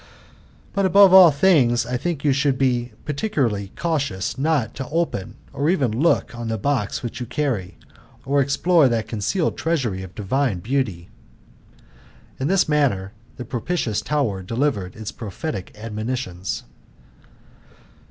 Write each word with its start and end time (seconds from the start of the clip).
But, 0.73 0.87
above 0.87 1.13
all 1.13 1.29
things, 1.29 1.85
I 1.85 1.95
think 1.95 2.23
you 2.23 2.33
should 2.33 2.57
particularly 3.05 3.65
be 3.67 3.71
cautious 3.75 4.35
not 4.35 4.73
to 4.73 4.89
open 4.89 5.35
or 5.53 5.69
even 5.69 5.91
look 5.91 6.33
on 6.33 6.47
the 6.47 6.57
box 6.57 7.03
which 7.03 7.19
you 7.19 7.27
carry, 7.27 7.77
or 8.25 8.41
explore 8.41 8.89
that 8.89 9.07
concealed 9.07 9.59
treasury 9.59 10.01
of 10.01 10.15
divine 10.15 10.57
beauty." 10.57 11.09
In 12.39 12.47
this 12.47 12.67
manner 12.67 13.13
the 13.37 13.45
propitious 13.45 14.01
tower 14.01 14.41
delivered 14.41 14.95
its 14.95 15.11
prophetic 15.11 15.71
admonitions. 15.75 16.63